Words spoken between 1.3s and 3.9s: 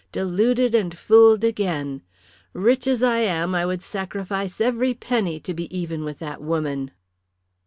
again. Rich as I am I would